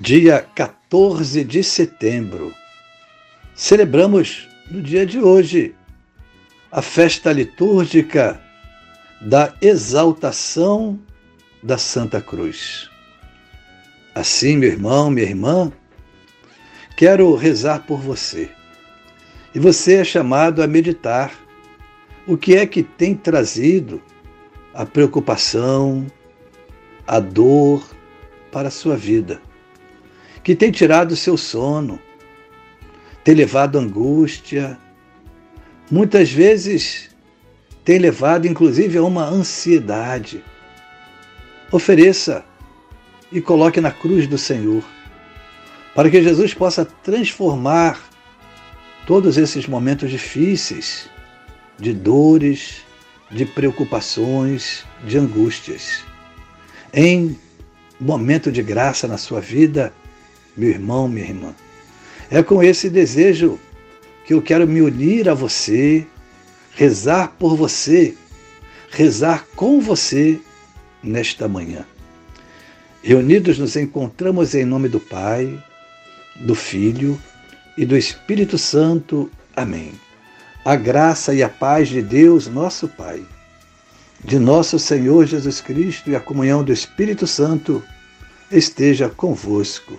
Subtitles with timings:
[0.00, 2.54] dia 14 de setembro,
[3.54, 5.74] celebramos no dia de hoje
[6.72, 8.40] a festa litúrgica
[9.20, 10.98] da exaltação
[11.62, 12.88] da Santa Cruz.
[14.14, 15.70] Assim, meu irmão, minha irmã,
[16.96, 18.50] quero rezar por você.
[19.54, 21.30] E você é chamado a meditar
[22.26, 24.02] o que é que tem trazido
[24.72, 26.06] a preocupação,
[27.06, 27.86] a dor
[28.50, 29.42] para a sua vida
[30.42, 31.98] que tem tirado o seu sono,
[33.22, 34.78] tem levado angústia,
[35.90, 37.10] muitas vezes
[37.84, 40.42] tem levado inclusive a uma ansiedade.
[41.70, 42.44] Ofereça
[43.30, 44.82] e coloque na cruz do Senhor,
[45.94, 48.00] para que Jesus possa transformar
[49.06, 51.08] todos esses momentos difíceis,
[51.78, 52.84] de dores,
[53.30, 56.04] de preocupações, de angústias,
[56.92, 57.38] em
[58.00, 59.92] momento de graça na sua vida
[60.60, 61.54] meu irmão, minha irmã.
[62.30, 63.58] É com esse desejo
[64.26, 66.06] que eu quero me unir a você,
[66.76, 68.14] rezar por você,
[68.90, 70.38] rezar com você
[71.02, 71.86] nesta manhã.
[73.02, 75.58] Reunidos nos encontramos em nome do Pai,
[76.36, 77.18] do Filho
[77.78, 79.30] e do Espírito Santo.
[79.56, 79.92] Amém.
[80.62, 83.24] A graça e a paz de Deus, nosso Pai,
[84.22, 87.82] de nosso Senhor Jesus Cristo e a comunhão do Espírito Santo
[88.52, 89.98] esteja convosco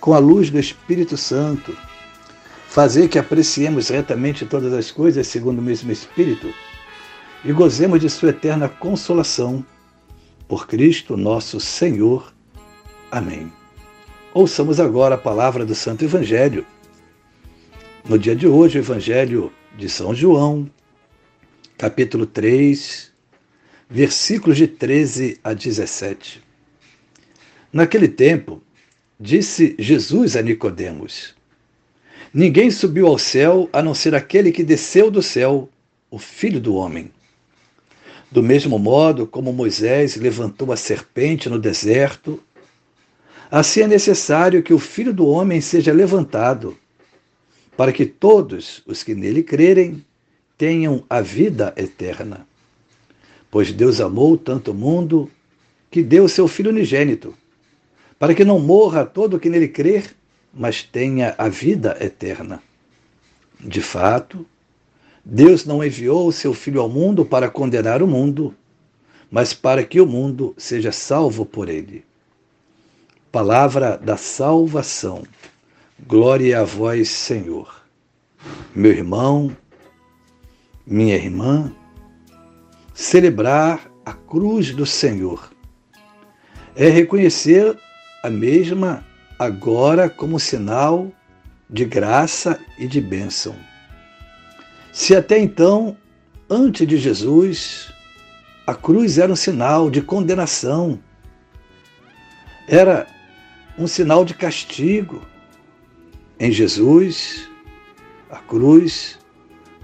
[0.00, 1.76] com a luz do Espírito Santo,
[2.68, 6.52] fazer que apreciemos retamente todas as coisas segundo o mesmo Espírito
[7.44, 9.64] e gozemos de Sua eterna consolação.
[10.48, 12.32] Por Cristo nosso Senhor.
[13.10, 13.52] Amém.
[14.32, 16.64] Ouçamos agora a palavra do Santo Evangelho.
[18.08, 20.70] No dia de hoje, o Evangelho de São João,
[21.76, 23.12] capítulo 3,
[23.88, 26.42] versículos de 13 a 17.
[27.72, 28.62] Naquele tempo,
[29.18, 31.34] Disse Jesus a Nicodemos:
[32.34, 35.70] Ninguém subiu ao céu a não ser aquele que desceu do céu,
[36.10, 37.10] o Filho do homem.
[38.30, 42.38] Do mesmo modo como Moisés levantou a serpente no deserto,
[43.50, 46.76] assim é necessário que o Filho do homem seja levantado,
[47.74, 50.04] para que todos os que nele crerem
[50.58, 52.46] tenham a vida eterna.
[53.50, 55.30] Pois Deus amou tanto o mundo
[55.90, 57.34] que deu seu Filho unigênito
[58.18, 60.16] para que não morra todo o que nele crer,
[60.52, 62.62] mas tenha a vida eterna.
[63.60, 64.46] De fato,
[65.24, 68.54] Deus não enviou o seu Filho ao mundo para condenar o mundo,
[69.30, 72.04] mas para que o mundo seja salvo por ele.
[73.30, 75.24] Palavra da salvação.
[76.06, 77.82] Glória a vós, Senhor.
[78.74, 79.54] Meu irmão,
[80.86, 81.72] minha irmã,
[82.94, 85.50] celebrar a cruz do Senhor
[86.76, 87.76] é reconhecer
[88.26, 89.06] a mesma
[89.38, 91.12] agora como sinal
[91.70, 93.54] de graça e de bênção.
[94.92, 95.96] Se até então,
[96.50, 97.92] antes de Jesus,
[98.66, 100.98] a cruz era um sinal de condenação,
[102.66, 103.06] era
[103.78, 105.22] um sinal de castigo.
[106.40, 107.48] Em Jesus,
[108.28, 109.20] a cruz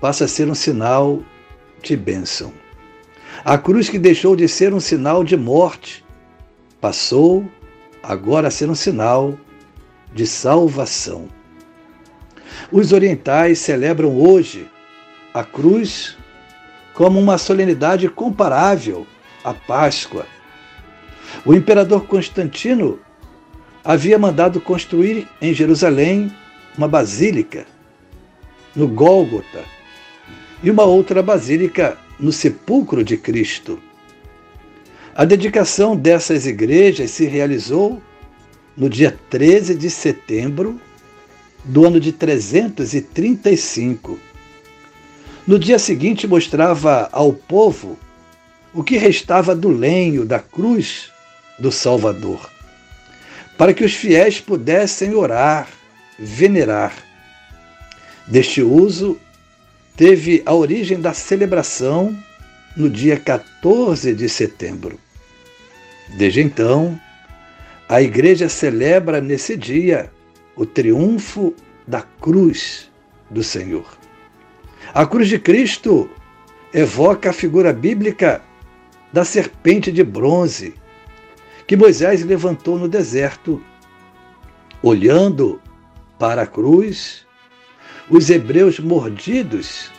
[0.01, 1.23] passa a ser um sinal
[1.81, 2.53] de bênção.
[3.45, 6.05] A cruz que deixou de ser um sinal de morte
[6.81, 7.49] passou
[8.03, 9.39] agora a ser um sinal
[10.13, 11.29] de salvação.
[12.71, 14.69] Os orientais celebram hoje
[15.33, 16.17] a cruz
[16.95, 19.07] como uma solenidade comparável
[19.43, 20.27] à Páscoa.
[21.45, 22.99] O imperador Constantino
[23.85, 26.33] havia mandado construir em Jerusalém
[26.77, 27.67] uma basílica
[28.75, 29.65] no Gólgota
[30.63, 33.79] e uma outra basílica no sepulcro de Cristo.
[35.15, 38.01] A dedicação dessas igrejas se realizou
[38.75, 40.81] no dia 13 de setembro
[41.63, 44.19] do ano de 335.
[45.47, 47.99] No dia seguinte, mostrava ao povo
[48.73, 51.13] o que restava do lenho da cruz
[51.59, 52.51] do Salvador,
[53.59, 55.69] para que os fiéis pudessem orar,
[56.19, 56.95] venerar.
[58.27, 59.21] Deste uso,
[59.95, 62.17] teve a origem da celebração
[62.77, 64.99] no dia 14 de setembro.
[66.17, 66.99] Desde então,
[67.89, 70.11] a Igreja celebra nesse dia
[70.57, 71.55] o triunfo
[71.87, 72.91] da cruz
[73.31, 73.87] do Senhor.
[74.95, 76.09] A cruz de Cristo
[76.73, 78.43] evoca a figura bíblica
[79.13, 80.75] da serpente de bronze
[81.67, 83.63] que Moisés levantou no deserto.
[84.83, 85.61] Olhando
[86.19, 87.25] para a cruz,
[88.11, 89.91] os hebreus mordidos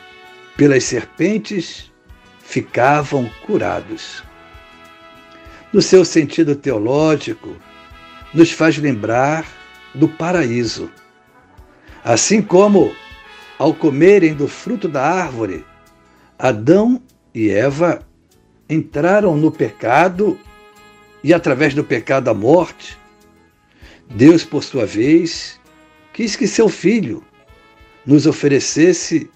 [0.58, 1.93] pelas serpentes
[2.54, 4.24] ficavam curados.
[5.74, 7.56] No seu sentido teológico,
[8.32, 9.44] nos faz lembrar
[9.96, 10.88] do paraíso.
[12.04, 12.96] Assim como,
[13.58, 15.66] ao comerem do fruto da árvore,
[16.38, 17.02] Adão
[17.34, 18.08] e Eva
[18.70, 20.40] entraram no pecado
[21.24, 23.00] e, através do pecado, a morte,
[24.12, 25.60] Deus, por sua vez,
[26.14, 27.24] quis que seu filho
[28.06, 29.28] nos oferecesse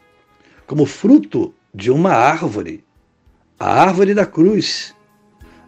[0.67, 2.85] como fruto de uma árvore,
[3.59, 4.93] a árvore da cruz,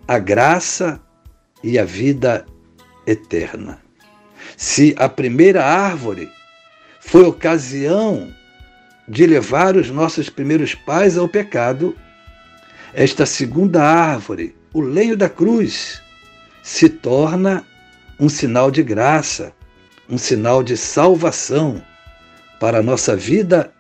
[0.07, 1.01] a graça
[1.63, 2.45] e a vida
[3.05, 3.81] eterna.
[4.55, 6.29] Se a primeira árvore
[6.99, 8.33] foi ocasião
[9.07, 11.95] de levar os nossos primeiros pais ao pecado,
[12.93, 16.01] esta segunda árvore, o lenho da cruz,
[16.61, 17.65] se torna
[18.19, 19.53] um sinal de graça,
[20.07, 21.83] um sinal de salvação
[22.59, 23.73] para a nossa vida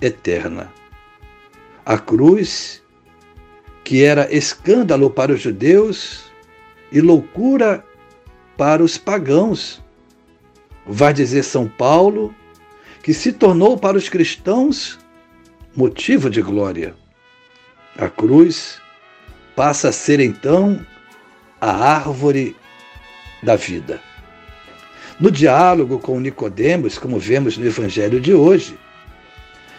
[0.00, 0.72] eterna.
[1.84, 2.82] A cruz,
[3.88, 6.24] que era escândalo para os judeus
[6.92, 7.82] e loucura
[8.54, 9.82] para os pagãos,
[10.86, 12.34] vai dizer São Paulo,
[13.02, 14.98] que se tornou para os cristãos
[15.74, 16.94] motivo de glória.
[17.96, 18.78] A cruz
[19.56, 20.84] passa a ser então
[21.58, 22.54] a árvore
[23.42, 24.02] da vida.
[25.18, 28.78] No diálogo com Nicodemos, como vemos no evangelho de hoje,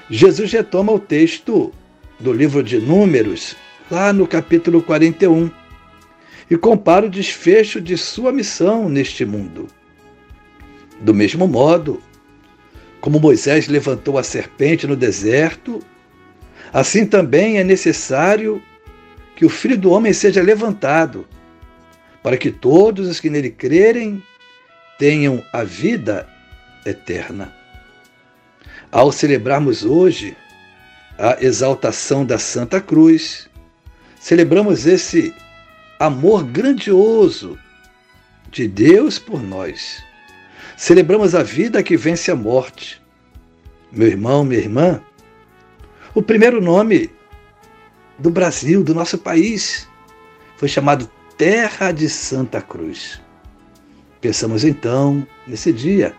[0.09, 1.71] Jesus retoma o texto
[2.19, 3.55] do livro de Números,
[3.89, 5.49] lá no capítulo 41,
[6.49, 9.67] e compara o desfecho de sua missão neste mundo.
[10.99, 12.01] Do mesmo modo,
[12.99, 15.79] como Moisés levantou a serpente no deserto,
[16.73, 18.61] assim também é necessário
[19.35, 21.27] que o Filho do Homem seja levantado,
[22.21, 24.21] para que todos os que nele crerem
[24.97, 26.27] tenham a vida
[26.85, 27.53] eterna.
[28.91, 30.35] Ao celebrarmos hoje
[31.17, 33.48] a exaltação da Santa Cruz,
[34.19, 35.33] celebramos esse
[35.97, 37.57] amor grandioso
[38.51, 40.03] de Deus por nós.
[40.75, 43.01] Celebramos a vida que vence a morte.
[43.91, 45.01] Meu irmão, minha irmã,
[46.13, 47.09] o primeiro nome
[48.19, 49.87] do Brasil, do nosso país,
[50.57, 53.21] foi chamado Terra de Santa Cruz.
[54.19, 56.13] Pensamos então, nesse dia,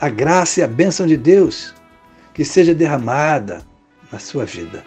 [0.00, 1.72] a graça e a bênção de Deus
[2.34, 3.64] que seja derramada
[4.10, 4.84] na sua vida.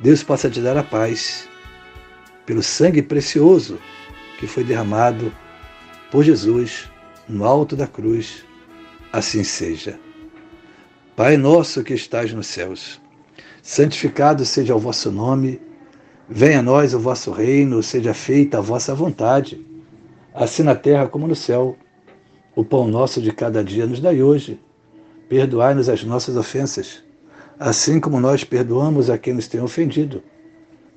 [0.00, 1.48] Deus possa te dar a paz
[2.48, 3.78] pelo sangue precioso
[4.38, 5.30] que foi derramado
[6.10, 6.90] por Jesus
[7.28, 8.42] no alto da cruz.
[9.12, 10.00] Assim seja.
[11.14, 12.98] Pai nosso que estás nos céus,
[13.62, 15.60] santificado seja o vosso nome,
[16.26, 19.62] venha a nós o vosso reino, seja feita a vossa vontade
[20.32, 21.76] assim na terra como no céu.
[22.56, 24.58] O pão nosso de cada dia nos dai hoje.
[25.28, 27.04] Perdoai-nos as nossas ofensas,
[27.60, 30.22] assim como nós perdoamos a quem nos tem ofendido.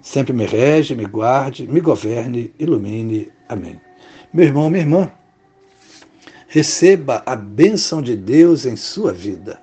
[0.00, 3.30] sempre me rege, me guarde, me governe, ilumine.
[3.48, 3.80] Amém.
[4.32, 5.12] Meu irmão, minha irmã,
[6.48, 9.60] receba a bênção de Deus em sua vida.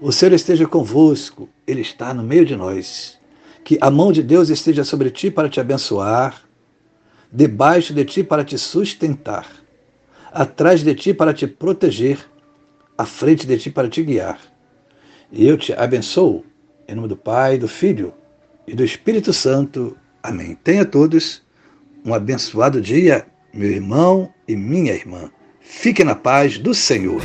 [0.00, 3.18] O Senhor esteja convosco, Ele está no meio de nós.
[3.64, 6.42] Que a mão de Deus esteja sobre ti para te abençoar,
[7.32, 9.46] debaixo de ti para te sustentar,
[10.32, 12.18] atrás de ti para te proteger,
[12.96, 14.38] à frente de ti para te guiar.
[15.32, 16.44] E eu te abençoo,
[16.86, 18.14] em nome do Pai, do Filho
[18.66, 19.96] e do Espírito Santo.
[20.22, 20.56] Amém.
[20.62, 21.42] Tenha todos
[22.04, 25.30] um abençoado dia, meu irmão e minha irmã.
[25.60, 27.20] Fique na paz do Senhor.